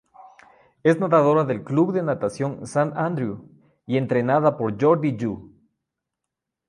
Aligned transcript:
Es 0.91 0.97
nadadora 1.01 1.43
del 1.49 1.59
Club 1.67 1.91
Natación 2.07 2.65
Sant 2.65 2.95
Andreu 3.03 3.35
y 3.85 3.97
entrenada 3.99 4.57
por 4.57 4.75
Jordi 4.81 5.15
Jou. 5.21 5.35